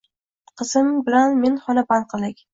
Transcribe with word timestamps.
Qizim 0.61 0.89
bilan 1.11 1.37
men 1.45 1.61
xona 1.67 1.87
band 1.93 2.11
qildik. 2.17 2.45